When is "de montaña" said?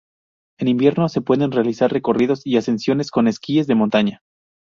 3.67-4.21